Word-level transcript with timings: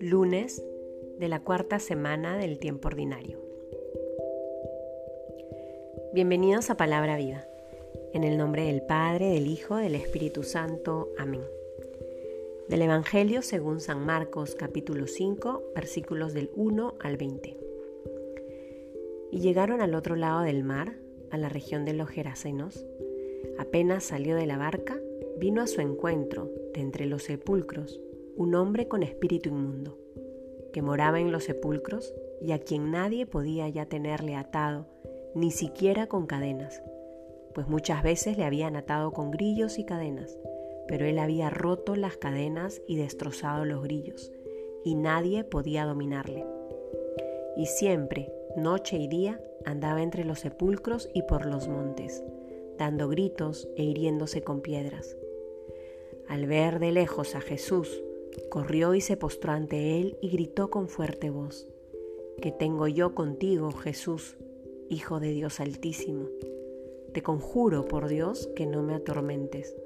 Lunes 0.00 0.64
de 1.18 1.28
la 1.28 1.40
cuarta 1.40 1.78
semana 1.78 2.36
del 2.36 2.58
tiempo 2.58 2.88
ordinario. 2.88 3.38
Bienvenidos 6.12 6.70
a 6.70 6.76
Palabra 6.76 7.16
Viva. 7.16 7.46
En 8.12 8.24
el 8.24 8.36
nombre 8.36 8.64
del 8.64 8.82
Padre, 8.82 9.28
del 9.28 9.46
Hijo, 9.46 9.76
del 9.76 9.94
Espíritu 9.94 10.42
Santo. 10.42 11.10
Amén. 11.16 11.44
Del 12.68 12.82
Evangelio 12.82 13.42
según 13.42 13.80
San 13.80 14.04
Marcos 14.04 14.56
capítulo 14.56 15.06
5 15.06 15.72
versículos 15.74 16.34
del 16.34 16.50
1 16.56 16.94
al 16.98 17.16
20. 17.16 17.56
Y 19.30 19.40
llegaron 19.40 19.80
al 19.80 19.94
otro 19.94 20.16
lado 20.16 20.40
del 20.40 20.64
mar, 20.64 20.96
a 21.30 21.36
la 21.36 21.48
región 21.48 21.84
de 21.84 21.94
los 21.94 22.08
Gerasenos. 22.08 22.86
Apenas 23.58 24.04
salió 24.04 24.36
de 24.36 24.46
la 24.46 24.58
barca, 24.58 24.98
vino 25.38 25.62
a 25.62 25.66
su 25.66 25.80
encuentro, 25.80 26.50
de 26.72 26.80
entre 26.80 27.06
los 27.06 27.24
sepulcros, 27.24 28.00
un 28.36 28.54
hombre 28.54 28.88
con 28.88 29.02
espíritu 29.02 29.48
inmundo, 29.48 29.98
que 30.72 30.82
moraba 30.82 31.20
en 31.20 31.32
los 31.32 31.44
sepulcros 31.44 32.14
y 32.40 32.52
a 32.52 32.58
quien 32.58 32.90
nadie 32.90 33.26
podía 33.26 33.68
ya 33.68 33.86
tenerle 33.86 34.34
atado, 34.34 34.86
ni 35.34 35.50
siquiera 35.50 36.06
con 36.06 36.26
cadenas, 36.26 36.82
pues 37.54 37.68
muchas 37.68 38.02
veces 38.02 38.36
le 38.36 38.44
habían 38.44 38.76
atado 38.76 39.12
con 39.12 39.30
grillos 39.30 39.78
y 39.78 39.84
cadenas, 39.84 40.38
pero 40.88 41.06
él 41.06 41.18
había 41.18 41.50
roto 41.50 41.96
las 41.96 42.16
cadenas 42.16 42.82
y 42.86 42.96
destrozado 42.96 43.64
los 43.64 43.82
grillos, 43.82 44.32
y 44.84 44.96
nadie 44.96 45.44
podía 45.44 45.84
dominarle. 45.86 46.44
Y 47.56 47.66
siempre, 47.66 48.32
noche 48.56 48.98
y 48.98 49.08
día, 49.08 49.40
andaba 49.64 50.02
entre 50.02 50.24
los 50.24 50.40
sepulcros 50.40 51.08
y 51.14 51.22
por 51.22 51.46
los 51.46 51.68
montes, 51.68 52.22
dando 52.78 53.08
gritos 53.08 53.68
e 53.76 53.84
hiriéndose 53.84 54.42
con 54.42 54.60
piedras. 54.60 55.16
Al 56.28 56.46
ver 56.46 56.78
de 56.78 56.92
lejos 56.92 57.34
a 57.34 57.40
Jesús, 57.40 58.02
corrió 58.50 58.94
y 58.94 59.00
se 59.00 59.16
postró 59.16 59.52
ante 59.52 60.00
él 60.00 60.16
y 60.20 60.30
gritó 60.30 60.70
con 60.70 60.88
fuerte 60.88 61.30
voz, 61.30 61.68
¿Qué 62.40 62.50
tengo 62.50 62.88
yo 62.88 63.14
contigo, 63.14 63.70
Jesús, 63.72 64.36
Hijo 64.90 65.20
de 65.20 65.30
Dios 65.30 65.60
Altísimo? 65.60 66.26
Te 67.12 67.22
conjuro 67.22 67.86
por 67.86 68.08
Dios 68.08 68.48
que 68.56 68.66
no 68.66 68.82
me 68.82 68.94
atormentes. 68.94 69.76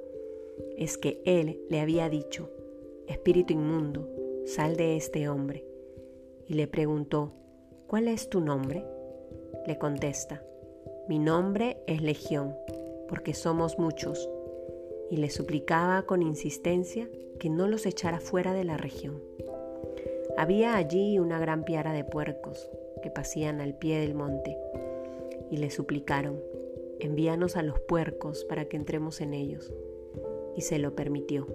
Es 0.77 0.97
que 0.97 1.21
él 1.25 1.61
le 1.69 1.81
había 1.81 2.09
dicho, 2.09 2.51
Espíritu 3.07 3.53
inmundo, 3.53 4.09
sal 4.47 4.77
de 4.77 4.97
este 4.97 5.29
hombre. 5.29 5.65
Y 6.47 6.55
le 6.55 6.67
preguntó, 6.67 7.33
¿cuál 7.87 8.09
es 8.09 8.31
tu 8.31 8.41
nombre? 8.41 8.85
Le 9.67 9.79
contesta, 9.79 10.43
mi 11.09 11.19
nombre 11.19 11.79
es 11.87 12.03
Legión, 12.03 12.55
porque 13.09 13.35
somos 13.35 13.79
muchos. 13.79 14.29
Y 15.11 15.17
le 15.17 15.31
suplicaba 15.31 16.03
con 16.03 16.23
insistencia 16.23 17.09
que 17.39 17.51
no 17.51 17.67
los 17.67 17.87
echara 17.87 18.21
fuera 18.21 18.53
de 18.53 18.65
la 18.65 18.77
región. 18.77 19.23
Había 20.37 20.77
allí 20.77 21.19
una 21.19 21.39
gran 21.39 21.65
piara 21.65 21.93
de 21.93 22.05
puercos 22.05 22.71
que 23.03 23.11
pasían 23.11 23.61
al 23.61 23.75
pie 23.75 23.99
del 23.99 24.15
monte, 24.15 24.57
y 25.51 25.57
le 25.57 25.71
suplicaron, 25.71 26.41
envíanos 27.01 27.57
a 27.57 27.63
los 27.63 27.81
puercos 27.81 28.45
para 28.45 28.67
que 28.67 28.77
entremos 28.77 29.21
en 29.21 29.35
ellos. 29.35 29.73
Y 30.57 30.63
se 30.63 30.79
lo 30.79 30.95
permitió. 30.95 31.47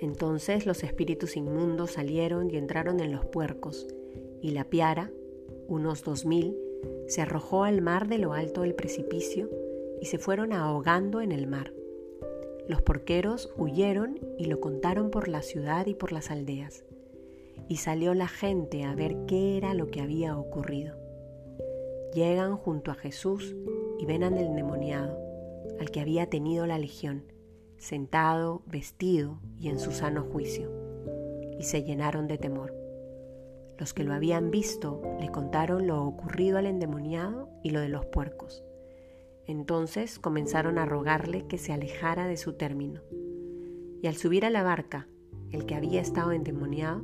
Entonces 0.00 0.64
los 0.64 0.84
espíritus 0.84 1.36
inmundos 1.36 1.92
salieron 1.92 2.50
y 2.50 2.56
entraron 2.56 3.00
en 3.00 3.10
los 3.10 3.24
puercos, 3.26 3.88
y 4.40 4.52
la 4.52 4.64
piara, 4.64 5.10
unos 5.66 6.04
dos 6.04 6.24
mil, 6.24 6.56
se 7.06 7.22
arrojó 7.22 7.64
al 7.64 7.82
mar 7.82 8.06
de 8.06 8.18
lo 8.18 8.32
alto 8.32 8.62
del 8.62 8.74
precipicio 8.74 9.50
y 10.00 10.06
se 10.06 10.18
fueron 10.18 10.52
ahogando 10.52 11.20
en 11.20 11.32
el 11.32 11.46
mar. 11.46 11.72
Los 12.68 12.82
porqueros 12.82 13.50
huyeron 13.56 14.20
y 14.36 14.44
lo 14.44 14.60
contaron 14.60 15.10
por 15.10 15.28
la 15.28 15.42
ciudad 15.42 15.86
y 15.86 15.94
por 15.94 16.12
las 16.12 16.30
aldeas. 16.30 16.84
Y 17.68 17.76
salió 17.76 18.14
la 18.14 18.28
gente 18.28 18.84
a 18.84 18.94
ver 18.94 19.16
qué 19.26 19.56
era 19.56 19.74
lo 19.74 19.86
que 19.86 20.00
había 20.00 20.36
ocurrido. 20.36 20.96
Llegan 22.14 22.56
junto 22.56 22.90
a 22.90 22.94
Jesús 22.94 23.56
y 23.98 24.06
ven 24.06 24.22
al 24.22 24.36
endemoniado, 24.36 25.18
al 25.80 25.90
que 25.90 26.00
había 26.00 26.28
tenido 26.28 26.66
la 26.66 26.78
legión, 26.78 27.24
sentado, 27.78 28.62
vestido 28.66 29.38
y 29.58 29.68
en 29.68 29.78
su 29.78 29.92
sano 29.92 30.22
juicio, 30.22 30.70
y 31.58 31.64
se 31.64 31.82
llenaron 31.82 32.26
de 32.28 32.38
temor. 32.38 32.74
Los 33.78 33.94
que 33.94 34.04
lo 34.04 34.12
habían 34.12 34.50
visto 34.50 35.00
le 35.20 35.30
contaron 35.30 35.86
lo 35.86 36.04
ocurrido 36.04 36.58
al 36.58 36.66
endemoniado 36.66 37.48
y 37.62 37.70
lo 37.70 37.80
de 37.80 37.88
los 37.88 38.04
puercos. 38.06 38.64
Entonces 39.48 40.18
comenzaron 40.18 40.78
a 40.78 40.84
rogarle 40.84 41.46
que 41.46 41.56
se 41.56 41.72
alejara 41.72 42.28
de 42.28 42.36
su 42.36 42.52
término. 42.52 43.00
Y 44.02 44.06
al 44.06 44.14
subir 44.14 44.44
a 44.44 44.50
la 44.50 44.62
barca, 44.62 45.08
el 45.50 45.64
que 45.64 45.74
había 45.74 46.02
estado 46.02 46.32
endemoniado 46.32 47.02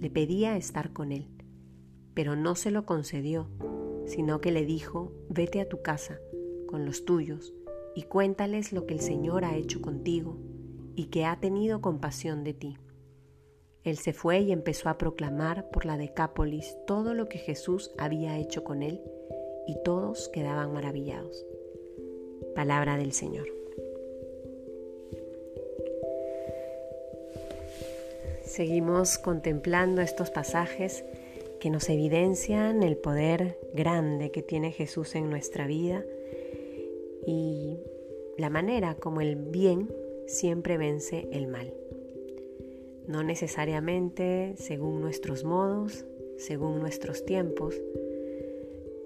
le 0.00 0.10
pedía 0.10 0.56
estar 0.56 0.92
con 0.92 1.12
él, 1.12 1.28
pero 2.12 2.34
no 2.34 2.56
se 2.56 2.72
lo 2.72 2.84
concedió, 2.84 3.48
sino 4.06 4.40
que 4.40 4.50
le 4.50 4.66
dijo, 4.66 5.12
vete 5.28 5.60
a 5.60 5.68
tu 5.68 5.82
casa 5.82 6.18
con 6.66 6.84
los 6.84 7.04
tuyos 7.04 7.54
y 7.94 8.02
cuéntales 8.02 8.72
lo 8.72 8.86
que 8.86 8.94
el 8.94 9.00
Señor 9.00 9.44
ha 9.44 9.54
hecho 9.54 9.80
contigo 9.80 10.36
y 10.96 11.06
que 11.06 11.24
ha 11.24 11.38
tenido 11.38 11.80
compasión 11.80 12.42
de 12.42 12.54
ti. 12.54 12.76
Él 13.84 13.98
se 13.98 14.12
fue 14.12 14.40
y 14.40 14.50
empezó 14.50 14.88
a 14.88 14.98
proclamar 14.98 15.70
por 15.70 15.86
la 15.86 15.96
Decápolis 15.96 16.76
todo 16.88 17.14
lo 17.14 17.28
que 17.28 17.38
Jesús 17.38 17.92
había 17.98 18.36
hecho 18.36 18.64
con 18.64 18.82
él, 18.82 19.00
y 19.66 19.76
todos 19.84 20.28
quedaban 20.28 20.72
maravillados. 20.72 21.46
Palabra 22.54 22.96
del 22.96 23.12
Señor. 23.12 23.48
Seguimos 28.44 29.18
contemplando 29.18 30.00
estos 30.00 30.30
pasajes 30.30 31.04
que 31.58 31.70
nos 31.70 31.88
evidencian 31.88 32.82
el 32.82 32.96
poder 32.96 33.58
grande 33.72 34.30
que 34.30 34.42
tiene 34.42 34.70
Jesús 34.70 35.14
en 35.14 35.30
nuestra 35.30 35.66
vida 35.66 36.04
y 37.26 37.78
la 38.38 38.50
manera 38.50 38.94
como 38.94 39.20
el 39.20 39.36
bien 39.36 39.88
siempre 40.26 40.76
vence 40.76 41.26
el 41.32 41.46
mal. 41.48 41.74
No 43.08 43.22
necesariamente 43.22 44.54
según 44.56 45.00
nuestros 45.00 45.42
modos, 45.42 46.04
según 46.36 46.80
nuestros 46.80 47.24
tiempos, 47.24 47.74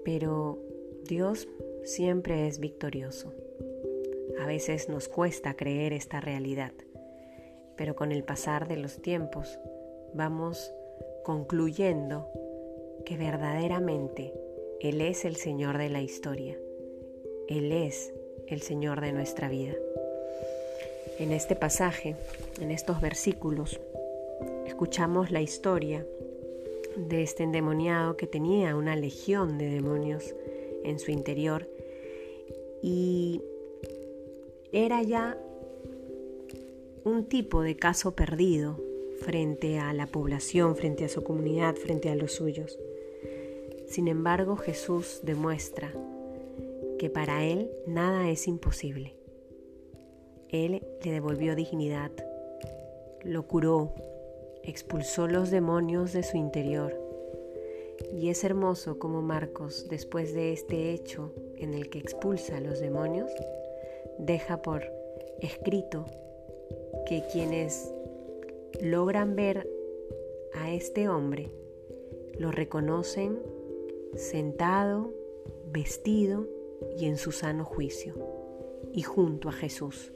pero 0.03 0.59
Dios 1.05 1.47
siempre 1.83 2.47
es 2.47 2.59
victorioso. 2.59 3.33
A 4.39 4.45
veces 4.45 4.87
nos 4.87 5.09
cuesta 5.09 5.55
creer 5.55 5.91
esta 5.91 6.21
realidad, 6.21 6.71
pero 7.75 7.95
con 7.95 8.11
el 8.11 8.23
pasar 8.23 8.67
de 8.67 8.77
los 8.77 9.01
tiempos 9.01 9.59
vamos 10.13 10.73
concluyendo 11.23 12.29
que 13.05 13.17
verdaderamente 13.17 14.33
Él 14.79 15.01
es 15.01 15.25
el 15.25 15.35
Señor 15.35 15.77
de 15.77 15.89
la 15.89 16.01
historia. 16.01 16.57
Él 17.49 17.71
es 17.71 18.13
el 18.47 18.61
Señor 18.61 19.01
de 19.01 19.11
nuestra 19.11 19.49
vida. 19.49 19.73
En 21.19 21.33
este 21.33 21.55
pasaje, 21.55 22.15
en 22.61 22.71
estos 22.71 23.01
versículos, 23.01 23.81
escuchamos 24.65 25.31
la 25.31 25.41
historia 25.41 26.05
de 26.95 27.23
este 27.23 27.43
endemoniado 27.43 28.15
que 28.15 28.27
tenía 28.27 28.75
una 28.75 28.95
legión 28.95 29.57
de 29.57 29.69
demonios 29.69 30.33
en 30.83 30.97
su 30.99 31.11
interior 31.11 31.67
y 32.81 33.41
era 34.71 35.01
ya 35.01 35.37
un 37.03 37.25
tipo 37.25 37.61
de 37.61 37.75
caso 37.75 38.15
perdido 38.15 38.79
frente 39.19 39.79
a 39.79 39.93
la 39.93 40.07
población, 40.07 40.75
frente 40.75 41.05
a 41.05 41.09
su 41.09 41.23
comunidad, 41.23 41.75
frente 41.75 42.09
a 42.09 42.15
los 42.15 42.33
suyos. 42.33 42.77
Sin 43.87 44.07
embargo, 44.07 44.55
Jesús 44.55 45.21
demuestra 45.23 45.91
que 46.99 47.09
para 47.09 47.43
Él 47.43 47.71
nada 47.87 48.29
es 48.29 48.47
imposible. 48.47 49.15
Él 50.49 50.83
le 51.03 51.11
devolvió 51.11 51.55
dignidad, 51.55 52.11
lo 53.23 53.47
curó, 53.47 53.93
expulsó 54.63 55.27
los 55.27 55.51
demonios 55.51 56.13
de 56.13 56.23
su 56.23 56.37
interior. 56.37 56.95
Y 58.13 58.29
es 58.29 58.43
hermoso 58.43 58.97
como 58.99 59.21
Marcos, 59.21 59.87
después 59.89 60.33
de 60.33 60.53
este 60.53 60.91
hecho 60.91 61.33
en 61.57 61.73
el 61.73 61.89
que 61.89 61.99
expulsa 61.99 62.57
a 62.57 62.61
los 62.61 62.79
demonios, 62.79 63.31
deja 64.19 64.61
por 64.61 64.83
escrito 65.41 66.05
que 67.07 67.23
quienes 67.31 67.91
logran 68.81 69.35
ver 69.35 69.67
a 70.53 70.71
este 70.71 71.09
hombre 71.09 71.49
lo 72.37 72.51
reconocen 72.51 73.39
sentado, 74.15 75.13
vestido 75.71 76.47
y 76.97 77.05
en 77.05 77.17
su 77.17 77.31
sano 77.31 77.65
juicio, 77.65 78.13
y 78.93 79.01
junto 79.01 79.49
a 79.49 79.51
Jesús. 79.51 80.11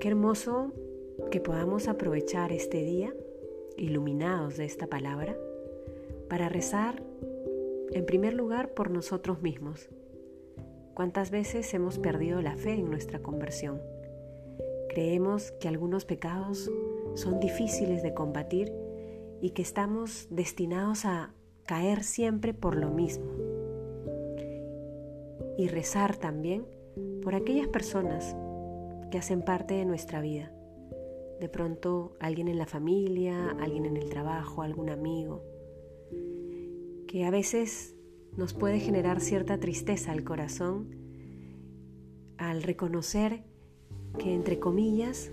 Qué 0.00 0.08
hermoso 0.08 0.72
que 1.30 1.40
podamos 1.40 1.88
aprovechar 1.88 2.52
este 2.52 2.82
día, 2.82 3.14
iluminados 3.76 4.56
de 4.56 4.64
esta 4.64 4.86
palabra, 4.86 5.36
para 6.28 6.48
rezar 6.48 7.02
en 7.92 8.06
primer 8.06 8.34
lugar 8.34 8.74
por 8.74 8.90
nosotros 8.90 9.40
mismos, 9.42 9.88
¿Cuántas 10.94 11.32
veces 11.32 11.74
hemos 11.74 11.98
perdido 11.98 12.40
la 12.40 12.56
fe 12.56 12.74
en 12.74 12.88
nuestra 12.88 13.18
conversión? 13.18 13.82
Creemos 14.88 15.50
que 15.60 15.66
algunos 15.66 16.04
pecados 16.04 16.70
son 17.14 17.40
difíciles 17.40 18.04
de 18.04 18.14
combatir 18.14 18.72
y 19.40 19.50
que 19.50 19.62
estamos 19.62 20.28
destinados 20.30 21.04
a 21.04 21.34
caer 21.66 22.04
siempre 22.04 22.54
por 22.54 22.76
lo 22.76 22.90
mismo. 22.90 23.32
Y 25.58 25.66
rezar 25.66 26.16
también 26.16 26.64
por 27.22 27.34
aquellas 27.34 27.66
personas 27.66 28.36
que 29.10 29.18
hacen 29.18 29.42
parte 29.42 29.74
de 29.74 29.84
nuestra 29.84 30.20
vida. 30.20 30.52
De 31.40 31.48
pronto 31.48 32.16
alguien 32.20 32.46
en 32.46 32.58
la 32.58 32.66
familia, 32.66 33.50
alguien 33.58 33.84
en 33.84 33.96
el 33.96 34.08
trabajo, 34.10 34.62
algún 34.62 34.90
amigo, 34.90 35.42
que 37.08 37.24
a 37.24 37.30
veces 37.32 37.93
nos 38.36 38.52
puede 38.52 38.80
generar 38.80 39.20
cierta 39.20 39.58
tristeza 39.58 40.12
al 40.12 40.24
corazón 40.24 40.96
al 42.38 42.62
reconocer 42.62 43.42
que, 44.18 44.34
entre 44.34 44.58
comillas, 44.58 45.30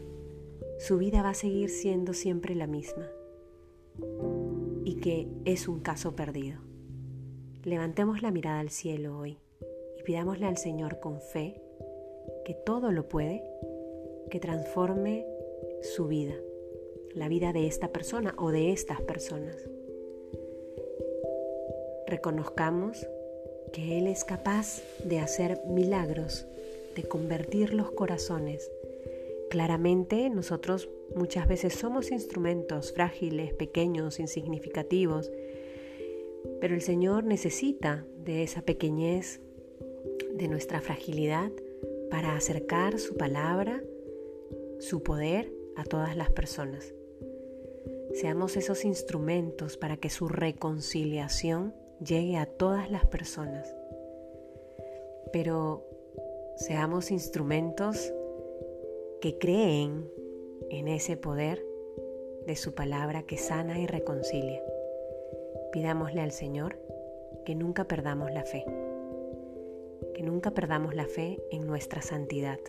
su 0.80 0.98
vida 0.98 1.22
va 1.22 1.30
a 1.30 1.36
seguir 1.36 1.70
siendo 1.70 2.14
siempre 2.14 2.56
la 2.56 2.68
misma 2.68 3.08
y 4.84 4.96
que 4.96 5.28
es 5.46 5.68
un 5.68 5.80
caso 5.80 6.16
perdido. 6.16 6.60
Levantemos 7.64 8.22
la 8.22 8.32
mirada 8.32 8.60
al 8.60 8.70
cielo 8.70 9.18
hoy 9.18 9.38
y 10.00 10.04
pidámosle 10.04 10.48
al 10.48 10.58
Señor 10.58 11.00
con 11.00 11.22
fe 11.22 11.62
que 12.46 12.54
todo 12.54 12.92
lo 12.92 13.08
puede, 13.08 13.44
que 14.30 14.40
transforme 14.40 15.26
su 15.82 16.08
vida, 16.08 16.34
la 17.14 17.28
vida 17.28 17.54
de 17.54 17.68
esta 17.68 17.90
persona 17.90 18.34
o 18.38 18.52
de 18.52 18.72
estas 18.72 19.02
personas. 19.02 19.56
Reconozcamos 22.12 23.08
que 23.72 23.98
Él 23.98 24.08
es 24.08 24.26
capaz 24.26 24.84
de 25.06 25.20
hacer 25.20 25.62
milagros, 25.66 26.46
de 26.94 27.04
convertir 27.04 27.74
los 27.74 27.92
corazones. 27.92 28.70
Claramente 29.50 30.30
nosotros 30.30 30.90
muchas 31.16 31.48
veces 31.48 31.74
somos 31.74 32.12
instrumentos 32.12 32.92
frágiles, 32.92 33.54
pequeños, 33.54 34.20
insignificativos, 34.20 35.32
pero 36.60 36.76
el 36.76 36.82
Señor 36.82 37.24
necesita 37.24 38.06
de 38.26 38.44
esa 38.44 38.62
pequeñez, 38.62 39.40
de 40.34 40.50
nuestra 40.50 40.82
fragilidad, 40.82 41.50
para 42.10 42.36
acercar 42.36 43.00
su 43.00 43.16
palabra, 43.16 43.82
su 44.80 45.02
poder 45.02 45.50
a 45.78 45.86
todas 45.86 46.18
las 46.18 46.30
personas. 46.30 46.94
Seamos 48.14 48.58
esos 48.58 48.84
instrumentos 48.84 49.78
para 49.78 49.96
que 49.96 50.10
su 50.10 50.28
reconciliación 50.28 51.74
llegue 52.06 52.38
a 52.38 52.46
todas 52.46 52.90
las 52.92 53.06
personas. 53.06 53.76
Pero 55.32 55.86
seamos 56.58 57.12
instrumentos 57.12 58.14
que 59.22 59.38
creen 59.38 60.10
en 60.70 60.88
ese 60.88 61.18
poder 61.18 61.66
de 62.46 62.56
su 62.56 62.74
palabra 62.74 63.24
que 63.24 63.38
sana 63.38 63.80
y 63.80 63.88
reconcilia. 63.88 64.62
Pidámosle 65.72 66.22
al 66.22 66.32
Señor 66.32 66.78
que 67.46 67.56
nunca 67.56 67.86
perdamos 67.86 68.32
la 68.32 68.44
fe 68.44 68.66
que 70.14 70.24
nunca 70.24 70.52
perdamos 70.52 70.94
la 70.94 71.06
fe 71.06 71.42
en 71.52 71.66
nuestra 71.66 72.02
santidad, 72.02 72.60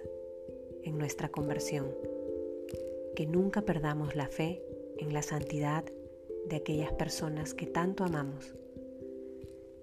en 0.84 0.98
nuestra 0.98 1.28
conversión, 1.28 1.94
que 3.14 3.26
nunca 3.26 3.62
perdamos 3.62 4.16
la 4.16 4.28
fe 4.28 4.62
en 4.98 5.12
la 5.12 5.22
santidad 5.22 5.84
de 6.46 6.56
aquellas 6.56 6.92
personas 6.92 7.54
que 7.54 7.66
tanto 7.66 8.04
amamos. 8.04 8.54